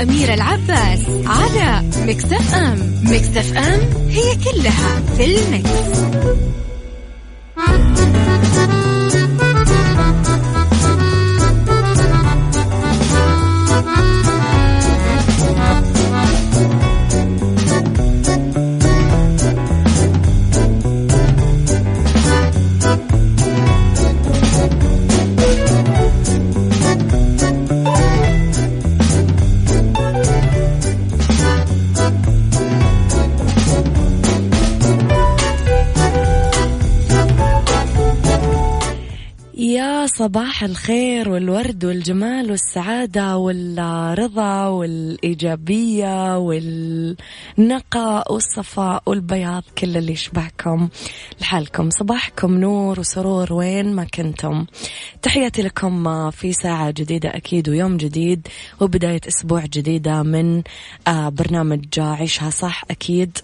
[0.00, 6.00] صح مع أميرة العباس على مكتف أم مكتف أم هي كلها في المكس.
[40.62, 50.88] الخير والورد والجمال والسعادة والرضا والإيجابية والنقاء والصفاء والبياض كل اللي يشبهكم
[51.40, 51.90] لحالكم.
[51.90, 54.66] صباحكم نور وسرور وين ما كنتم.
[55.22, 58.48] تحياتي لكم في ساعة جديدة أكيد ويوم جديد
[58.80, 60.62] وبداية أسبوع جديدة من
[61.08, 63.38] آه، برنامج عيشها صح أكيد.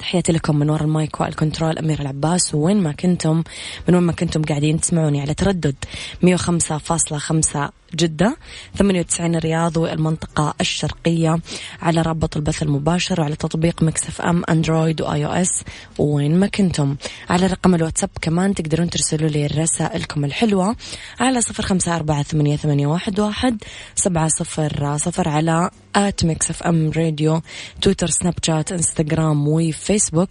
[0.00, 2.54] تحياتي لكم من وراء ال mic وال control أمير العباس.
[2.54, 3.42] وين ما كنتم
[3.88, 5.74] من وين ما كنتم قاعدين تسمعوني على تردد
[6.22, 8.36] 105.5 جدة
[8.76, 11.38] 98 الرياض والمنطقة الشرقية.
[11.82, 15.64] على رابط البث المباشر وعلى تطبيق Mix FM Android و iOS.
[15.98, 16.96] وين ما كنتم.
[17.30, 20.76] على رقم الواتساب كمان تقدرون ترسلوا لي رسائلكم الحلوة
[21.20, 23.62] على صفر خمسة أربعة ثمانية, ثمانية واحد, واحد
[23.94, 27.42] سبعة صفر صفر على at Mix FM Radio
[27.82, 30.30] تويتر سناب شات إنستغرام وفيسبوك.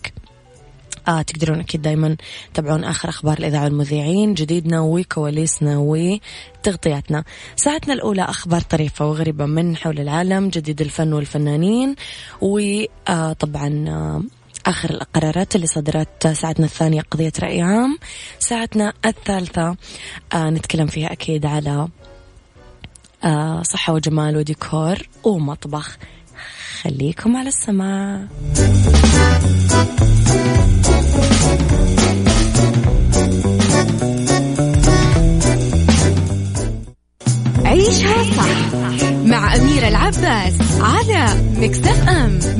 [1.07, 2.17] آه تقدرون أكيد دايما
[2.53, 4.33] تابعون آخر أخبار الإذاعة والمذيعين.
[4.33, 7.23] جديدنا وكواليسنا وتغطياتنا.
[7.55, 11.95] ساعتنا الأولى أخبار طريفة وغريبة من حول العالم جديد الفن والفنانين
[12.41, 14.23] وطبعا آه
[14.65, 17.97] آخر القرارات اللي صدرت ساعتنا الثانية قضية رأي عام.
[18.39, 19.75] ساعتنا الثالثة
[20.33, 21.88] آه نتكلم فيها أكيد على
[23.23, 25.97] آه صحة وجمال وديكور ومطبخ.
[26.81, 28.27] خليكم على السماع.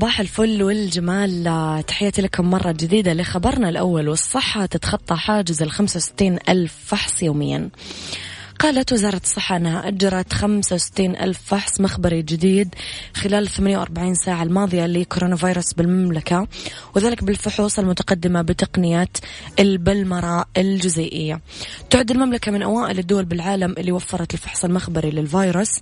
[0.00, 1.44] صباح الفل والجمال.
[1.86, 7.70] تحياتي لكم مرة جديدة لخبرنا الأول والصحة تتخطى حاجز ال 65 ألف فحص يوميا.
[8.58, 12.74] قالت وزارة الصحة أنها أجرت 65 ألف فحص مخبري جديد
[13.14, 16.46] خلال 48 ساعة الماضية لكورونا فيروس بالمملكة
[16.96, 19.08] وذلك بالفحوص المتقدمة بتقنية
[19.58, 21.40] البلمرة الجزيئية.
[21.90, 25.80] تعد المملكة من أوائل الدول بالعالم اللي وفرت الفحص المخبري للفيروس.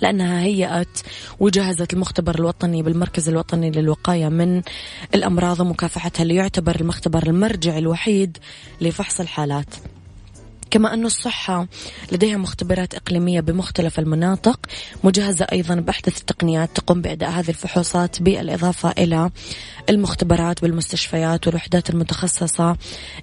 [0.00, 0.98] لأنها هيأت
[1.40, 4.62] وجهزت المختبر الوطني بالمركز الوطني للوقاية من
[5.14, 8.38] الأمراض ومكافحتها ليعتبر المختبر المرجع الوحيد
[8.80, 9.74] لفحص الحالات.
[10.70, 11.66] كما أن الصحة
[12.12, 14.60] لديها مختبرات إقليمية بمختلف المناطق
[15.04, 19.30] مجهزة أيضا بأحدث التقنيات تقوم بأداء هذه الفحوصات بالإضافة إلى
[19.90, 22.76] المختبرات بالمستشفيات والوحدات المتخصصة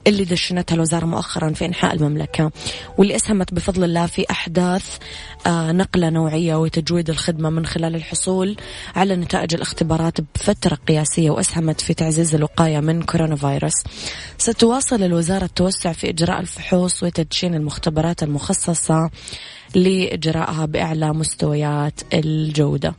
[0.07, 2.51] اللي دشنتها الوزارة مؤخرا في إنحاء المملكة.
[2.97, 4.97] واللي أسهمت بفضل الله في أحداث
[5.47, 8.57] آه، نقلة نوعية وتجويد الخدمة من خلال الحصول
[8.95, 13.83] على نتائج الاختبارات بفترة قياسية وأسهمت في تعزيز الوقاية من كورونا فيروس.
[14.37, 17.03] ستواصل الوزارة التوسع في إجراء الفحوص
[17.33, 19.09] وتدشين المختبرات المخصصة
[19.75, 22.95] لإجراءها بأعلى مستويات الجودة.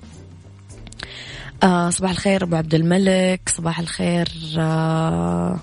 [1.63, 4.29] آه صباح الخير أبو عبد الملك صباح الخير
[4.59, 5.59] آه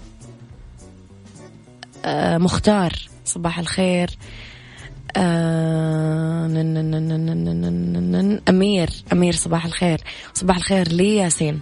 [2.06, 2.94] آه مختار
[3.25, 4.09] صباح الخير
[5.17, 6.45] آه
[8.50, 10.01] أمير أمير صباح الخير
[10.33, 11.62] صباح الخير لي ياسين.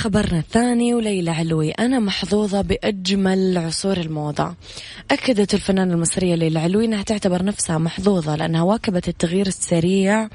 [0.00, 1.70] ولخبرنا الثاني وليلى علوي.
[1.70, 4.54] أنا محظوظة بأجمل عصور الموضة.
[5.10, 10.28] أكدت الفنانة المصرية ليلى علوي أنها تعتبر نفسها محظوظة لأنها واكبت التغيير السريع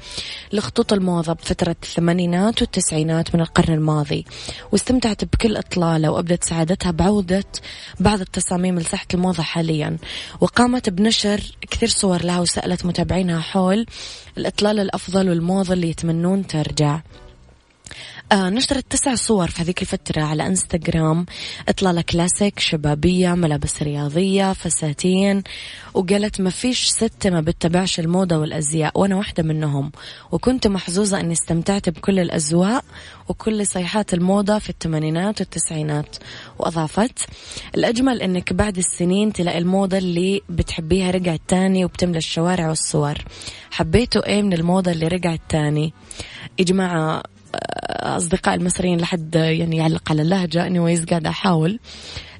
[0.52, 4.24] لخطوط الموضة بفترة الثمانينات والتسعينات من القرن الماضي
[4.72, 7.44] واستمتعت بكل إطلالة وأبدت سعادتها بعودة
[8.00, 9.96] بعض التصاميم لساحة الموضة حاليا.
[10.40, 11.40] وقامت بنشر
[11.70, 13.86] كثير صور لها وسألت متابعينها حول
[14.38, 17.00] الإطلال الأفضل والموضة اللي يتمنون ترجع.
[18.32, 21.26] نشرت تسع صور في هذيك الفترة على إنستغرام.
[21.68, 25.42] إطلالة كلاسيك شبابية ملابس رياضية فساتين.
[25.94, 29.92] وقالت ما فيش ست ما بتتبعش الموضة والأزياء وأنا واحدة منهم.
[30.32, 32.84] وكنت محظوظة أني استمتعت بكل الأذواق
[33.28, 36.16] وكل صيحات الموضة في الثمانينات والتسعينات.
[36.58, 37.18] وأضافت
[37.74, 43.14] الأجمل أنك بعد السنين تلاقي الموضة اللي بتحبيها رجعت تاني وبتملى الشوارع والصور.
[43.70, 45.92] حبيتوا إيه من الموضة اللي رجعت تاني؟
[46.58, 47.22] يا جماعة
[47.88, 50.66] أصدقاء المصريين لحد يعني يعلق على اللهجة.
[50.66, 51.78] أني ويز قاعدة أحاول.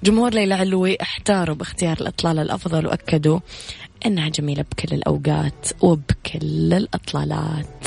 [0.04, 3.40] جمهور ليلى علوي احتاروا باختيار الإطلالة الأفضل وأكدوا
[4.06, 7.86] أنها جميلة بكل الأوقات وبكل الإطلالات.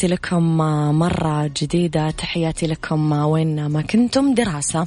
[0.00, 0.56] تحياتي لكم
[0.98, 4.34] مرة جديدة تحياتي لكم وين ما كنتم.
[4.34, 4.86] دراسة.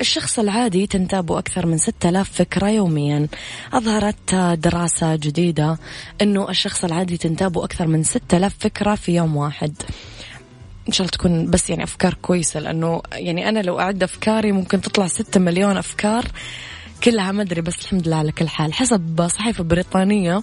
[0.00, 3.28] الشخص العادي تنتابه أكثر من 6000 فكرة يوميا.
[3.72, 5.78] أظهرت دراسة جديدة
[6.22, 9.74] أنه الشخص العادي تنتابه أكثر من 6000 فكرة في يوم واحد.
[10.88, 14.80] إن شاء الله تكون بس يعني أفكار كويسة لأنه يعني أنا لو أعد أفكاري ممكن
[14.80, 16.24] تطلع ستة مليون أفكار.
[17.04, 18.72] كلها ما أدري بس الحمد لله على كل حال.
[18.74, 20.42] حسب صحيفة بريطانية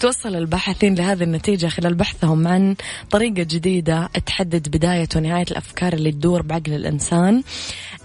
[0.00, 2.76] توصل الباحثين لهذه النتيجة خلال بحثهم عن
[3.10, 7.42] طريقة جديدة تحدد بداية ونهاية الأفكار اللي تدور بعقل الإنسان.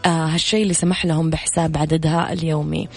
[0.06, 2.88] آه هالشيء اللي سمح لهم بحساب عددها اليومي.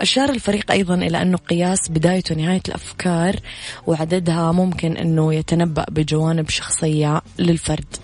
[0.00, 3.36] أشار الفريق أيضا إلى أنه قياس بداية ونهاية الأفكار
[3.86, 7.96] وعددها ممكن أنه يتنبأ بجوانب شخصية للفرد.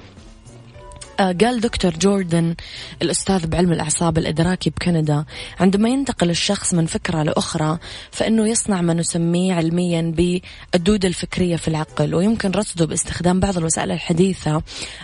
[1.18, 2.54] قال دكتور جوردن
[3.02, 5.24] الأستاذ بعلم الأعصاب الإدراكي بكندا
[5.60, 7.78] عندما ينتقل الشخص من فكرة لأخرى
[8.10, 10.14] فإنه يصنع ما نسميه علميا
[10.72, 14.62] بالدودة الفكرية في العقل ويمكن رصده باستخدام بعض الوسائل الحديثة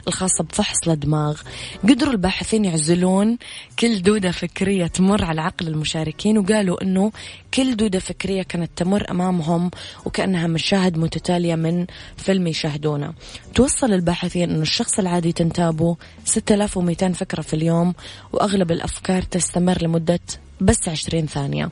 [0.08, 1.40] الخاصة بفحص الدماغ
[1.82, 3.38] قدروا الباحثين يعزلون
[3.78, 7.12] كل دودة فكرية تمر على عقل المشاركين وقالوا أنه
[7.54, 9.70] كل دودة فكرية كانت تمر أمامهم
[10.04, 11.86] وكأنها مشاهد متتالية من
[12.16, 13.12] فيلم يشاهدونه.
[13.54, 17.94] توصل الباحثين أنه الشخص العادي تنتابه 6200 فكرة في اليوم
[18.32, 20.20] وأغلب الأفكار تستمر لمدة
[20.60, 21.70] بس 20 ثانية.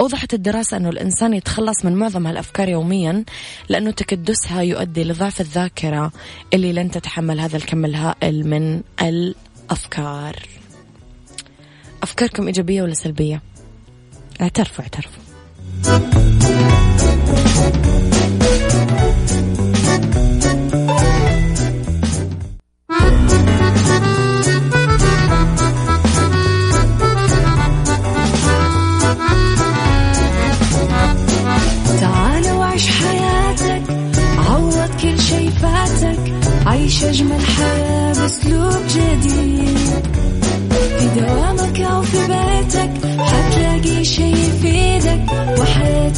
[0.00, 3.24] أوضحت الدراسة أنه الإنسان يتخلص من معظم هالأفكار يوميا
[3.68, 6.12] لأنه تكدسها يؤدي لضعف الذاكرة
[6.54, 10.36] اللي لن تتحمل هذا الكم الهائل من الأفكار.
[12.02, 13.42] أفكاركم إيجابية ولا سلبية؟
[14.40, 16.11] اعترفوا اعترفوا.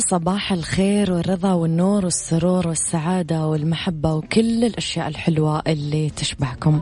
[0.00, 6.80] صباح الخير والرضا والنور والسرور والسعادة والمحبة وكل الأشياء الحلوة اللي تشبهكم.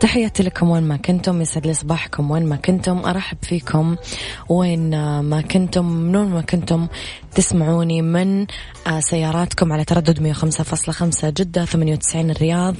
[0.00, 2.98] تحياتي لكم وين ما كنتم يسعد لي صباحكم وين ما كنتم.
[2.98, 3.96] أرحب فيكم
[4.48, 4.90] وين
[5.20, 6.86] ما كنتم من وين ما كنتم.
[7.34, 8.46] تسمعوني من
[8.98, 12.74] سياراتكم على تردد 105.5 جدة 98 الرياض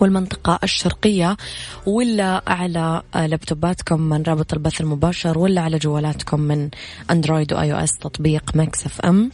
[0.00, 1.36] والمنطقة الشرقية
[1.86, 6.68] ولا على لابتوباتكم من رابط البث المباشر ولا على جوالاتكم من
[7.10, 9.30] Android و iOS تطبيق Mix FM.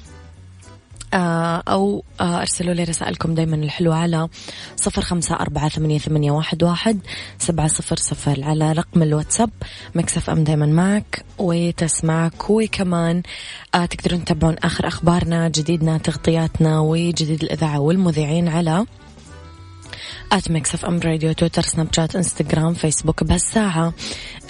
[1.14, 4.28] آه، أو آه، أرسلوا لي رسائلكم دايما الحلوة على
[4.76, 7.00] صفر خمسة أربعة ثمانية, ثمانية واحد, واحد
[7.38, 9.50] سبعة صفر صفر على رقم الواتساب.
[9.95, 13.23] Mix FM دايما معك وتسمعك وكمان
[13.75, 18.87] آه، تقدرون تتابعون آخر أخبارنا جديدنا تغطياتنا وجديد الإذاعة والمذيعين على
[20.33, 23.93] at Mix FM Radio تويتر سناب شات انستغرام فيسبوك بهالساعة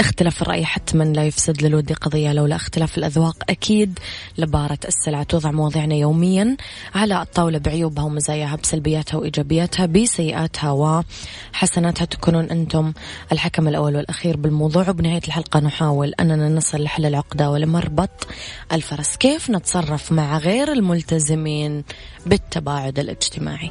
[0.01, 3.99] اختلاف الرأي حتما لا يفسد للود قضية لولا اختلاف الأذواق أكيد
[4.39, 5.23] لبارة السلع.
[5.23, 6.57] توضع مواضيعنا يوميا
[6.95, 10.71] على الطاولة بعيوبها ومزاياها بسلبياتها وإيجابياتها بسيئاتها
[11.53, 12.05] وحسناتها.
[12.05, 12.93] تكونون أنتم
[13.33, 14.89] الحكم الأول والأخير بالموضوع.
[14.89, 18.27] وبنهاية الحلقة نحاول أننا نصل لحل العقدة ولمربط
[18.73, 19.17] الفرس.
[19.17, 21.85] كيف نتصرف مع غير الملتزمين
[22.27, 23.71] بالتباعد الاجتماعي؟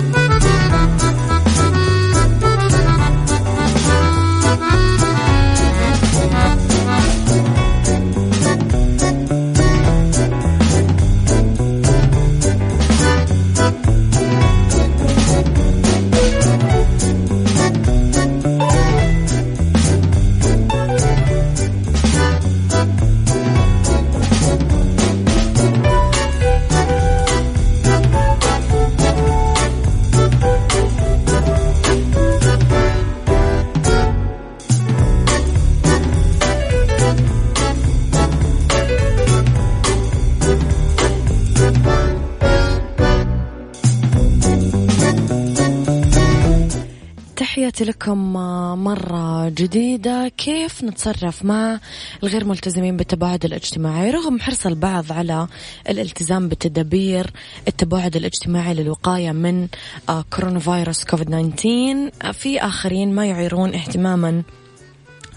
[47.91, 48.33] لكم
[48.83, 50.27] مرة جديدة.
[50.27, 51.79] كيف نتصرف مع
[52.23, 55.47] الغير ملتزمين بالتباعد الاجتماعي؟ رغم حرص البعض على
[55.89, 57.31] الالتزام بتدابير
[57.67, 59.67] التباعد الاجتماعي للوقاية من
[60.29, 64.43] كورونا فيروس كوفيد 19 في آخرين ما يعيرون اهتماما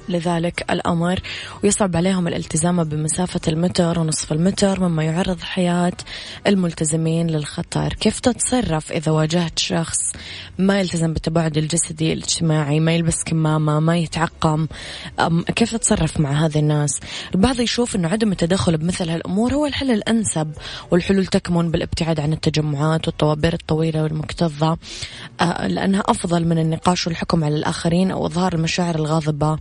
[0.08, 1.20] لذلك الأمر
[1.64, 5.92] ويصعب عليهم الالتزام بمسافة المتر ونصف المتر مما يعرض حياة
[6.46, 7.92] الملتزمين للخطر.
[7.92, 9.98] كيف تتصرف إذا واجهت شخص
[10.58, 14.66] ما يلتزم بالتباعد الجسدي الاجتماعي ما يلبس كمامة ما يتعقم؟
[15.56, 17.00] كيف تتصرف مع هذه الناس؟
[17.34, 20.52] البعض يشوف أنه عدم التدخل بمثل هالأمور هو الحل الأنسب
[20.90, 24.78] والحلول تكمن بالابتعاد عن التجمعات والطوابير الطويلة والمكتظة.
[25.40, 29.58] آه، لأنها أفضل من النقاش والحكم على الآخرين أو إظهار المشاعر الغاضبة.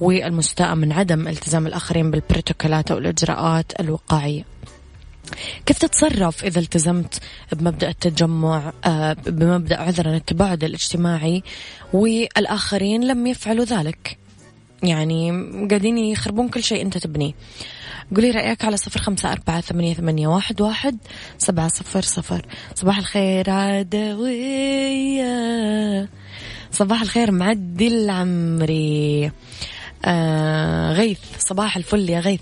[0.00, 4.44] والمستاءة من عدم التزام الآخرين بالبروتوكولات أو الإجراءات الوقائية.
[5.66, 7.20] كيف تتصرف إذا التزمت
[7.52, 11.42] بمبدأ التجمع آه، بمبدأ عذرا التباعد الاجتماعي
[11.92, 14.18] والآخرين لم يفعلوا ذلك؟
[14.82, 15.30] يعني
[15.70, 17.32] قاعدين يخربون كل شيء أنت تبنيه.
[18.16, 20.98] قولي رأيك على صفر خمسة أربعة ثمانية, ثمانية واحد, واحد
[21.38, 22.46] سبعة صفر صفر.
[22.74, 25.28] صباح الخير عدوية.
[26.72, 29.30] صباح الخير معدي العمري.
[30.04, 31.18] آه غيث.
[31.38, 32.40] صباح الفل يا غيث.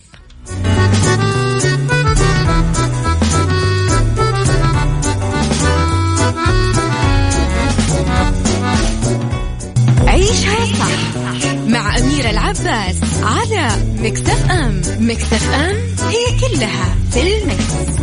[10.07, 13.69] عيشها صح مع أميرة العباس على
[14.03, 14.83] مكتف أم.
[15.01, 15.77] مكتف أم
[16.09, 17.97] هي كلها في المكس.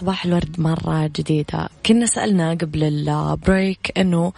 [0.00, 1.68] صباح الورد مرة جديدة.
[1.86, 4.32] كنا سألنا قبل البريك أنه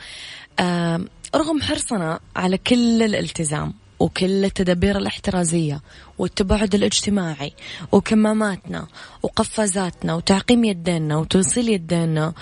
[1.34, 5.80] رغم حرصنا على كل الالتزام وكل التدابير الاحترازية
[6.18, 7.52] والتباعد الاجتماعي
[7.92, 8.86] وكماماتنا
[9.22, 12.32] وقفازاتنا وتعقيم يدينا وتوصيل يدينا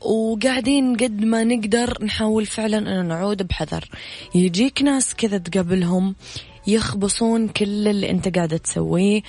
[0.00, 3.88] وقاعدين قد ما نقدر نحاول فعلا أن نعود بحذر.
[4.34, 6.14] يجيك ناس كذا تقابلهم
[6.66, 9.22] يخبصون كل اللي أنت قاعد تسويه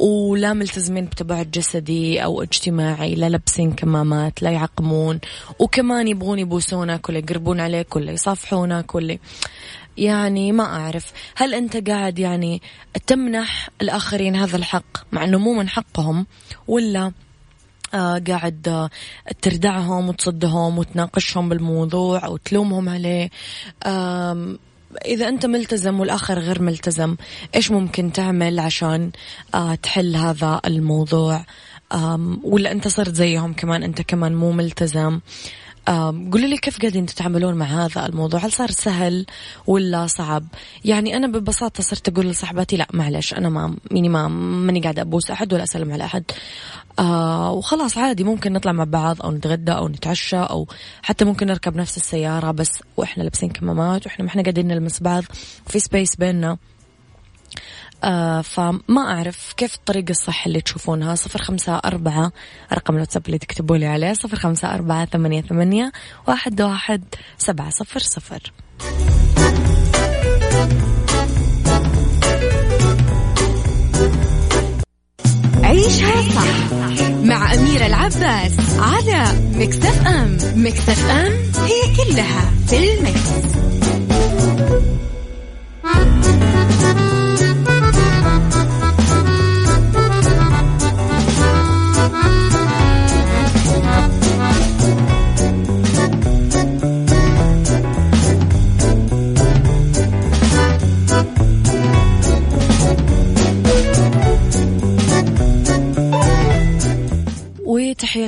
[0.00, 5.20] ولا ملتزمين بتباعد جسدي أو اجتماعي لا لابسين كمامات لا يعقمون
[5.58, 9.18] وكمان يبغون يبوسونك ولا يقربون عليك ولا يصافحونك ولا
[9.96, 12.62] يعني ما أعرف هل أنت قاعد يعني
[13.06, 16.26] تمنح الآخرين هذا الحق مع أنه مو من حقهم
[16.68, 17.12] ولا
[17.94, 18.90] آه قاعد آه
[19.42, 23.30] تردعهم وتصدهم وتناقشهم بالموضوع وتلومهم عليه؟
[25.04, 27.16] إذا أنت ملتزم والآخر غير ملتزم
[27.54, 29.10] إيش ممكن تعمل عشان
[29.54, 31.44] آه تحل هذا الموضوع؟
[32.42, 35.20] ولا أنت صرت زيهم كمان أنت كمان مو ملتزم؟
[36.32, 39.26] قولوا لي كيف قاعدين تتعاملون مع هذا الموضوع؟ هل صار سهل
[39.66, 40.44] ولا صعب؟
[40.84, 45.30] يعني أنا ببساطة صرت أقول لصاحباتي لا معلش أنا ما ميني ما ماني قاعدة أبوس
[45.30, 46.24] أحد ولا أسلم على أحد.
[46.98, 50.68] آه وخلاص عادي ممكن نطلع مع بعض أو نتغدى أو نتعشى أو
[51.02, 55.24] حتى ممكن نركب نفس السيارة بس وإحنا لابسين كمامات وإحنا ما إحنا قاعدين نلمس بعض
[55.66, 56.58] في سبيس بيننا.
[58.04, 61.14] آه فما أعرف كيف الطريقة الصح اللي تشوفونها.
[61.14, 62.32] صفر خمسة أربعة
[62.72, 64.12] رقم الواتساب اللي تكتبوا لي عليه.
[64.12, 65.92] صفر خمسة أربعة ثمانية, ثمانية
[66.28, 67.04] واحد, واحد
[67.38, 68.52] سبعة صفر صفر.
[75.62, 76.72] عيشها صح
[77.22, 80.38] مع أميرة العباس على مكتف أم.
[80.54, 81.32] مكتف أم
[81.64, 83.30] هي كلها في المكس.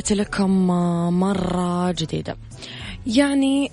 [0.02, 0.66] تحياتي لكم
[1.20, 2.36] مرة جديدة.
[3.06, 3.70] يعني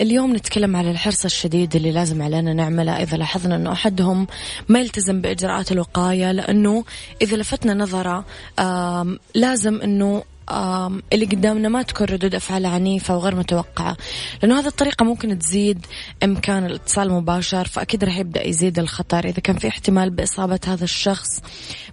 [0.00, 4.26] اليوم نتكلم على الحرص الشديد اللي لازم علينا نعمله إذا لاحظنا أنه أحدهم
[4.68, 6.84] ما يلتزم بإجراءات الوقاية لأنه
[7.22, 8.24] إذا لفتنا نظره
[9.34, 10.22] لازم أنه
[11.12, 13.96] اللي قدامنا ما تكون ردود أفعال عنيفة وغير متوقعة.
[14.42, 15.86] لأنه هذه الطريقة ممكن تزيد
[16.24, 19.24] إمكان الاتصال المباشر فأكيد راح يبدأ يزيد الخطر.
[19.24, 21.40] إذا كان في احتمال بإصابة هذا الشخص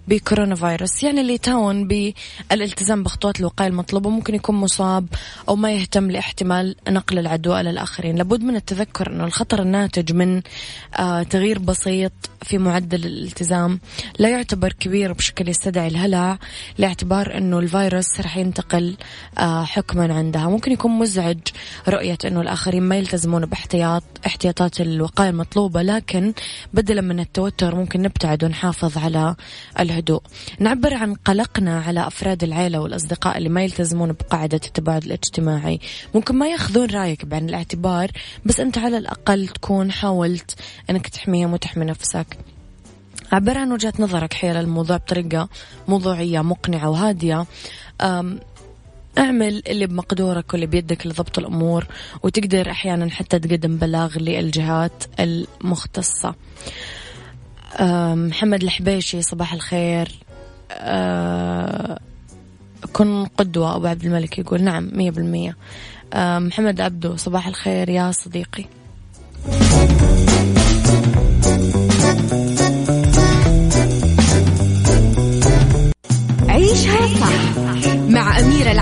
[0.08, 5.06] بكورونا فيروس يعني اللي يتاون بالالتزام بخطوات الوقاية المطلوبة ممكن يكون مصاب
[5.48, 8.16] أو ما يهتم لاحتمال نقل العدوى إلى الآخرين.
[8.16, 10.42] لابد من التذكر أنه الخطر الناتج من
[10.98, 12.12] آه تغيير بسيط
[12.42, 13.80] في معدل الالتزام
[14.18, 16.38] لا يعتبر كبير بشكل يستدعي الهلع
[16.78, 18.96] لاعتبار أنه الفيروس راح ينتقل
[19.38, 20.48] آه حكما عندها.
[20.48, 21.38] ممكن يكون مزعج
[21.88, 26.32] رؤية أنه الآخرين ما يلتزمون باحتياط احتياطات الوقاية المطلوبة لكن
[26.74, 29.36] بدلا من التوتر ممكن نبتعد ونحافظ على
[29.80, 30.22] الهدوء.
[30.58, 35.80] نعبر عن قلقنا على أفراد العيلة والأصدقاء اللي ما يلتزمون بقاعدة التباعد الاجتماعي.
[36.14, 38.10] ممكن ما ياخذون رأيك بعين الاعتبار
[38.44, 40.54] بس أنت على الأقل تكون حاولت
[40.90, 42.38] أنك تحميهم وتحمي نفسك.
[43.32, 45.48] عبر عن وجهة نظرك حيال الموضوع بطريقة
[45.88, 47.46] موضوعية مقنعة وهادية.
[49.18, 51.86] اعمل اللي بمقدورك واللي بيدك لضبط الأمور
[52.22, 56.34] وتقدر أحيانا حتى تقدم بلاغ للجهات المختصة.
[58.14, 60.08] محمد الحبيشي صباح الخير.
[62.92, 65.56] كن قدوة أبو عبد الملك يقول نعم مية بالمية.
[66.16, 68.64] محمد عبدو صباح الخير يا صديقي.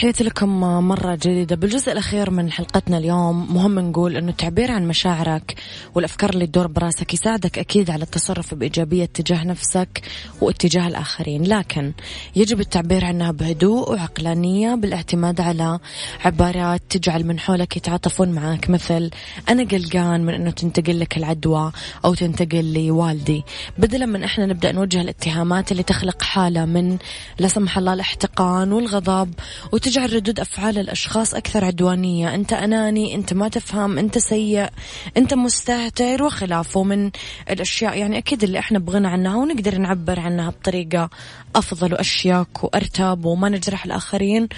[0.00, 1.56] تحياتي لكم مرة جديدة.
[1.56, 5.54] بالجزء الأخير من حلقتنا اليوم مهم نقول أنه التعبير عن مشاعرك
[5.94, 10.02] والأفكار اللي تدور براسك يساعدك أكيد على التصرف بإيجابية تجاه نفسك
[10.40, 11.42] واتجاه الآخرين.
[11.42, 11.92] لكن
[12.36, 15.78] يجب التعبير عنها بهدوء وعقلانية بالاعتماد على
[16.24, 18.70] عبارات تجعل من حولك يتعاطفون معك.
[18.70, 19.10] مثل
[19.48, 21.72] أنا قلقان من أنه تنتقل لك العدوى
[22.04, 23.44] أو تنتقل لوالدي
[23.78, 26.98] بدلا من إحنا نبدأ نوجه الاتهامات اللي تخلق حالة من
[27.38, 29.34] لا سمح الله الاحتقان والغضب
[29.72, 32.34] وتج تجعل ردود أفعال الأشخاص أكثر عدوانية.
[32.34, 34.68] أنت أناني أنت ما تفهم أنت سيء
[35.16, 37.10] أنت مستهتر وخلافه من
[37.50, 37.98] الأشياء.
[37.98, 41.10] يعني أكيد اللي إحنا بغنى عنها ونقدر نعبر عنها بطريقة
[41.56, 44.48] أفضل وأشياك وأرتب وما نجرح الآخرين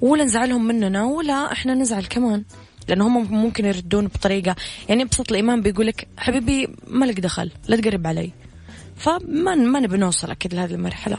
[0.00, 2.44] ولا نزعلهم مننا ولا إحنا نزعل كمان.
[2.88, 4.56] لأن هم ممكن يردون بطريقة.
[4.88, 8.30] يعني أبسط الإيمان بيقولك حبيبي ما لك دخل لا تقرب علي.
[8.96, 11.18] فما ما نبي نوصل أكيد لهذه المرحلة.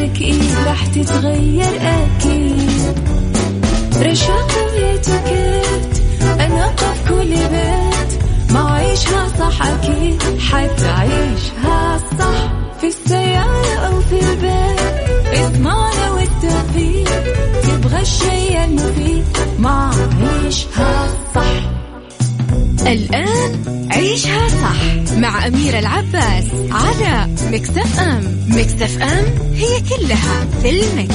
[0.00, 3.19] حياتك إيه راح تتغير أكيد.
[4.00, 6.02] رشاق ويتوكيت
[6.40, 12.52] أنا قف كل بيت ما عيشها صح أكيد حتعيشها صح.
[12.80, 14.80] في السيارة أو في البيت
[15.32, 17.10] اسمعنا والتوفيق
[17.62, 19.24] تبغى الشي المفيد
[19.58, 19.90] ما
[20.22, 21.70] عيشها صح
[22.86, 25.14] الآن عيشها صح.
[25.16, 26.44] مع أميرة العباس.
[26.70, 28.38] على مكتف أم.
[28.48, 31.14] مكتف أم هي كلها في المكس.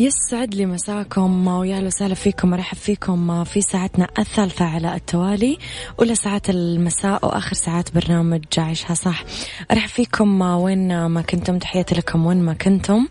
[0.00, 5.58] يسعد لي مساكم ويا وسهلا فيكم ارحب فيكم في ساعتنا الثالثة على التوالي
[5.98, 9.24] أولى ساعات المساء وآخر ساعات برنامج عيشها صح.
[9.70, 13.08] أرحب فيكم وين ما كنتم تحياتي لكم وين ما كنتم.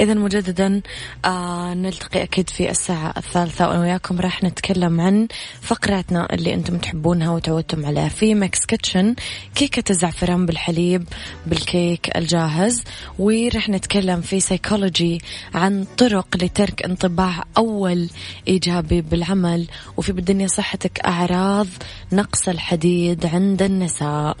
[0.00, 0.82] إذا مجددا
[1.24, 5.28] آه نلتقي أكيد في الساعة الثالثة وأنا وياكم راح نتكلم عن
[5.60, 8.08] فقراتنا اللي أنتم تحبونها وتعودتم عليها.
[8.08, 9.14] في Mix Kitchen
[9.54, 11.04] كيكة الزعفران بالحليب
[11.46, 12.84] بالكيك الجاهز
[13.18, 15.20] وراح نتكلم في سيكولوجي
[15.54, 18.08] عن طرق لترك انطباع أول
[18.48, 21.66] إيجابي بالعمل وفي بالدنيا صحتك أعراض
[22.12, 24.36] نقص الحديد عند النساء.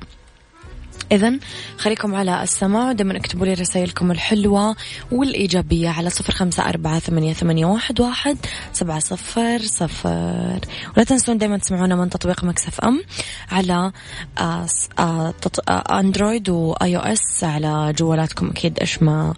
[1.12, 1.38] إذا
[1.78, 4.76] خليكم على السماع ودائما اكتبوا لي رسائلكم الحلوة
[5.12, 8.36] والإيجابية على صفر خمسة أربعة ثمانية, ثمانية واحد, واحد
[8.72, 10.60] سبعة صفر صفر.
[10.96, 13.02] ولا تنسون دائما تسمعونا من تطبيق Mix FM
[13.50, 13.92] على
[14.38, 15.70] آس آ تط...
[15.70, 19.34] آ أندرويد و iOS على جوالاتكم أكيد إيش ما آه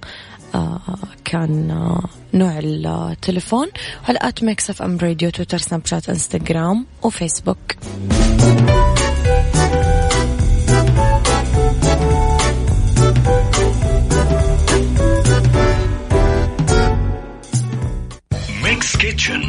[1.25, 3.67] كان آه نوع التليفون.
[4.09, 7.59] على at Mix FM Radio تويتر سناب شات انستغرام وفيسبوك
[18.65, 19.43] Mix Kitchen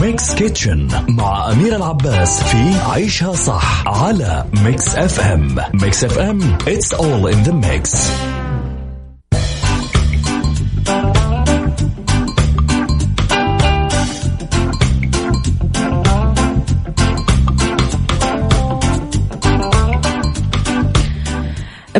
[0.00, 7.26] Mix Kitchen مع أميرة العباس في عيشها صح على Mix FM Mix FM it's all
[7.32, 8.10] in the mix.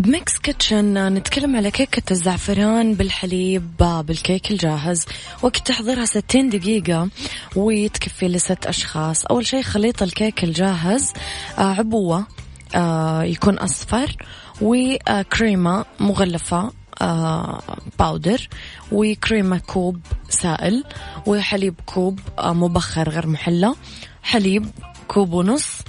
[0.01, 5.07] ب Mix Kitchen نتكلم على كيكة الزعفران بالحليب بالكيك الجاهز.
[5.43, 7.09] وقت تحضيرها 60 دقيقة
[7.57, 9.25] وتكفي لست أشخاص.
[9.25, 11.13] أول شيء خليط الكيك الجاهز
[11.59, 12.27] آه، عبوة
[12.75, 14.17] آه، يكون أصفر
[14.63, 17.63] وكريمة مغلفة آه،
[17.99, 18.49] powder
[18.93, 20.85] وكريمة كوب سائل
[21.27, 23.75] وحليب كوب آه، مبخر غير محلى
[24.23, 24.67] حليب
[25.09, 25.80] كوب ونص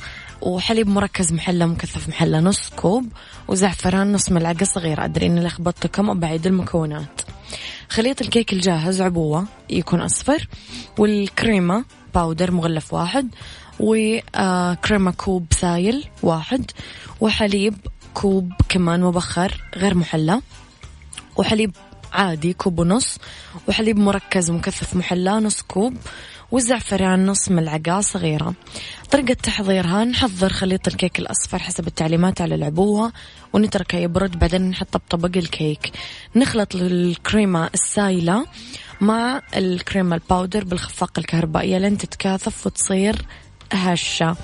[0.42, 3.06] وحليب مركز محلى مكثف محلى نص كوب
[3.48, 7.22] وزعفران نص ملعقة صغيرة أدري إني لخبطتكم وبعيد المكونات.
[7.90, 10.48] خليط الكيك الجاهز عبوة يكون أصفر
[10.98, 13.30] والكريمة powder مغلف واحد
[13.80, 16.72] وكريمة كوب سايل واحد
[17.22, 17.76] وحليب
[18.14, 20.42] كوب كمان مبخر غير محلى
[21.38, 21.72] وحليب
[22.14, 23.18] عادي كوب ونص
[23.68, 25.98] وحليب مركز مكثف محلى نص كوب
[26.52, 28.54] والزعفران نص ملعقة صغيرة.
[29.12, 33.12] طريقة تحضيرها نحضر خليط الكيك الأصفر حسب التعليمات على العبوة
[33.54, 35.92] ونتركه يبرد بعدين نحطه بطبق الكيك.
[36.36, 38.46] نخلط الكريمة السايلة
[39.02, 43.16] مع الكريمة ال powder بالخفاق الكهربائية لين تتكاثف وتصير
[43.74, 44.36] هشة.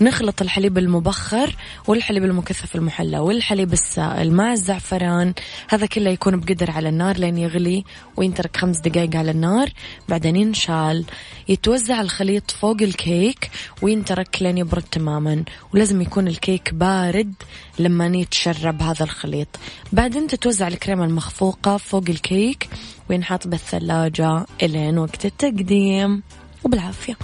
[0.00, 1.56] نخلط الحليب المبخر
[1.86, 5.34] والحليب المكثف المحلى والحليب السائل مع الزعفران.
[5.68, 7.84] هذا كله يكون بقدر على النار لين يغلي
[8.16, 9.68] وينترك خمس دقائق على النار.
[10.08, 11.04] بعدين ينشال.
[11.48, 13.50] يتوزع الخليط فوق الكيك
[13.82, 15.44] وينترك لين يبرد تماما.
[15.74, 17.34] ولازم يكون الكيك بارد
[17.78, 19.48] لما يتشرب هذا الخليط.
[19.92, 22.68] بعدين تتوزع الكريمة المخفوقة فوق الكيك
[23.10, 24.46] وينحط بالثلاجة.
[24.62, 26.22] إلين وقت التقديم.
[26.64, 27.16] وبالعافية.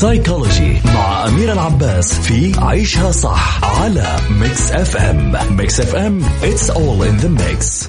[0.00, 7.22] Psychology مع أميرة العباس في عيشها صح على Mix FM Mix FM it's all in
[7.22, 7.88] the mix.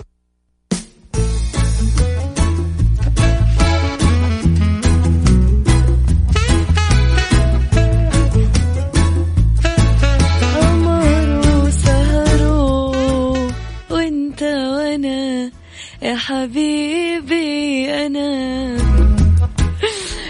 [16.29, 18.68] حبيبي أنا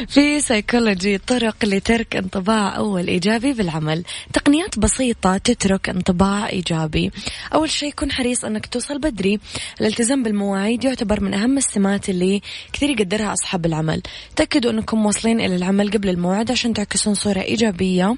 [0.10, 4.04] في سيكولوجي طرق لترك انطباع أول إيجابي بالعمل.
[4.34, 7.12] تقنيات بسيطة تترك انطباع إيجابي.
[7.54, 9.40] أول شيء كن حريص أنك توصل بدري.
[9.82, 12.42] الالتزام بالمواعيد يعتبر من أهم السمات اللي
[12.74, 14.02] كثير يقدرها أصحاب العمل.
[14.36, 18.16] تأكدوا أنكم واصلين إلى العمل قبل الموعد عشان تعكسون صورة إيجابية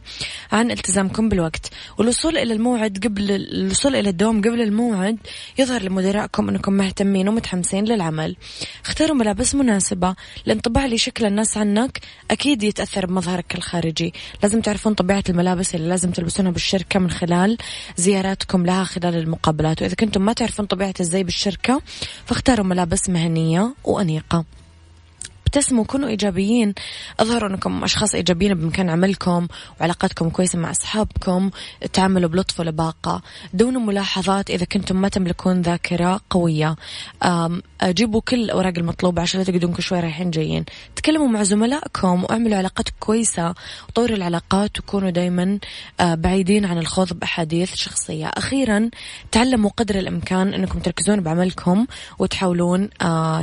[0.51, 1.69] عن التزامكم بالوقت.
[1.97, 5.17] والوصول إلى الموعد قبل الوصول إلى الدوام قبل الموعد
[5.57, 8.35] يظهر لمدراءكم أنكم مهتمين ومتحمسين للعمل.
[8.85, 10.15] اختاروا ملابس مناسبة
[10.47, 11.99] الانطباع اللي شكل الناس عنك
[12.31, 14.13] أكيد يتأثر بمظهرك الخارجي.
[14.43, 17.57] لازم تعرفون طبيعة الملابس اللي لازم تلبسونها بالشركة من خلال
[17.97, 19.81] زياراتكم لها خلال المقابلات.
[19.81, 21.81] وإذا كنتم ما تعرفون طبيعة الزي بالشركة
[22.25, 24.45] فاختاروا ملابس مهنية وأنيقة.
[25.51, 26.73] ابتسموا كونوا إيجابيين.
[27.19, 29.47] أظهروا أنكم أشخاص إيجابيين بمكان عملكم
[29.79, 31.49] وعلاقاتكم كويسة مع أصحابكم.
[31.93, 33.21] تعاملوا بلطف ولباقة
[33.53, 36.75] دونوا ملاحظات إذا كنتم ما تملكون ذاكرة قوية.
[37.83, 40.65] جيبوا كل الأوراق المطلوبة عشان لا تقعدون كل شوي رايحين جايين.
[40.95, 43.55] تكلموا مع زملائكم واعملوا علاقات كويسة.
[43.89, 45.59] وطوروا العلاقات وكونوا دايما
[45.99, 48.27] بعيدين عن الخوض بأحاديث شخصية.
[48.27, 48.89] أخيرا
[49.31, 51.87] تعلموا قدر الإمكان أنكم تركزون بعملكم
[52.19, 52.89] وتحاولون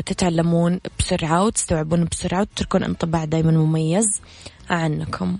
[0.06, 4.20] تتعلمون بسرعة وتستوعبون بسرعة وتتركون انطباع دايما مميز
[4.70, 5.38] عنكم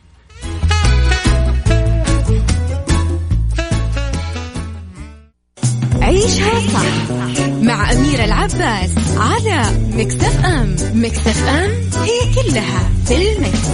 [6.02, 7.10] عيشها صح
[7.62, 9.62] مع أميرة العباس على
[9.94, 11.70] مكتف أم مكتف أم
[12.02, 13.68] هي كلها في المكس.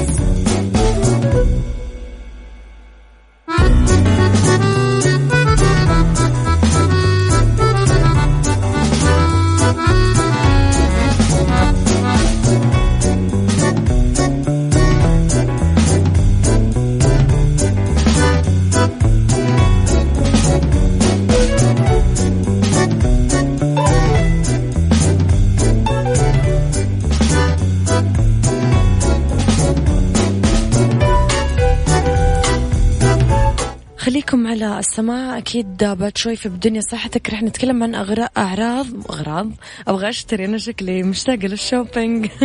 [34.67, 35.97] على السماع أكيد
[36.37, 37.31] في بدنيا صحتك.
[37.31, 39.51] رح نتكلم عن أغراض أعراض أغراض.
[39.89, 41.03] أبغى أشتري أنا شكلي.
[41.03, 42.29] مشتاقة لل shopping.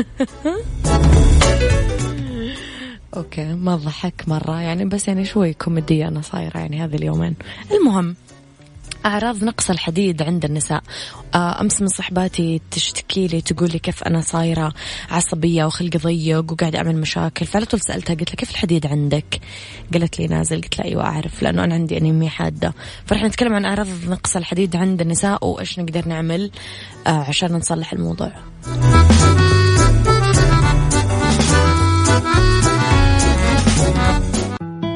[3.18, 3.54] okay.
[3.54, 4.62] ما ضحك مرة.
[4.62, 7.36] يعني بس يعني شوي كوميدية أنا صايرة يعني هذه اليومين.
[7.72, 8.16] المهم.
[9.06, 10.84] أعراض نقص الحديد عند النساء.
[11.36, 14.74] آه، أمس من صحباتي تشتكي لي تقول لي كيف أنا صايرة
[15.10, 17.46] عصبية وخلقي ضيق وقاعد أعمل مشاكل.
[17.46, 19.40] فعلى طول سألتها قلت لها كيف الحديد عندك؟
[19.94, 20.62] قالت لي نازل.
[20.62, 22.74] قلت لها أيوة أعرف لأنه أنا عندي أنيميا حادة.
[23.06, 26.52] فرح نتكلم عن أعراض نقص الحديد عند النساء وإيش نقدر نعمل
[27.08, 28.32] آه، عشان نصلح الموضوع.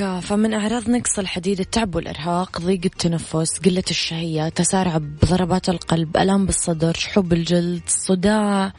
[0.00, 6.94] فمن أعراض نقص الحديد التعب والإرهاق ضيق التنفس قلة الشهية تسارع بضربات القلب ألام بالصدر
[6.94, 8.72] شحوب الجلد صداع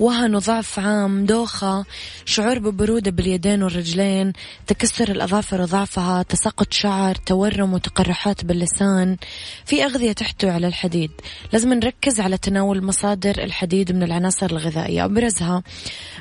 [0.00, 1.84] وهن وضعف عام دوخة
[2.24, 4.32] شعور ببرودة باليدين والرجلين
[4.66, 9.16] تكسر الأظافر وضعفها تساقط شعر تورم وتقرحات باللسان.
[9.64, 11.10] في أغذية تحتوي على الحديد.
[11.52, 15.04] لازم نركز على تناول مصادر الحديد من العناصر الغذائية.
[15.04, 15.62] أبرزها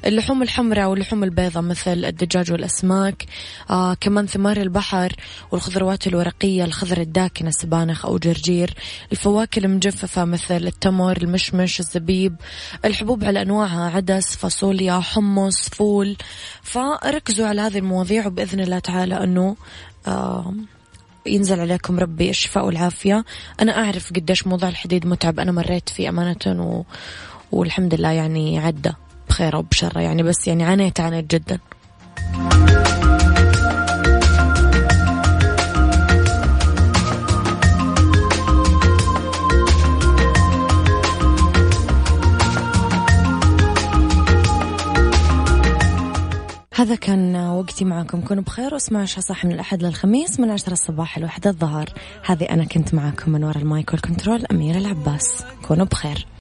[0.06, 2.78] اللحوم الحمراء واللحوم البيضاء مثل الدجاج والأسماك.
[2.78, 3.26] الأسماك
[3.70, 5.16] آه كمان ثمار البحر
[5.52, 8.74] والخضروات الورقية الخضر الداكنة سبانخ أو جرجير
[9.12, 12.36] الفواكه المجففة مثل التمر المشمش الزبيب
[12.86, 16.18] الحبوب على أنواعها عدس فاصوليا حمص فول.
[16.62, 19.56] فركزوا على هذه المواضيع وبإذن الله تعالى أنه
[20.08, 20.54] آه
[21.26, 23.26] ينزل عليكم ربي الشفاء والعافية.
[23.62, 25.40] أنا أعرف قديش موضوع الحديد متعب.
[25.40, 26.84] أنا مريت فيه أمانة و...
[27.52, 28.92] والحمد لله يعني عدى
[29.30, 31.60] بخير وبشر يعني بس يعني عانيت عانيت جدا.
[46.78, 51.20] هذا كان وقتي معكم كونوا بخير واسمعوا عشاء صح من الأحد للخميس من عشرة الصباح
[51.20, 51.90] لوحدة الظهر.
[52.26, 55.44] هذه أنا كنت معكم من وراء المايك والكنترول أميرة العباس.
[55.68, 56.28] كونوا بخير.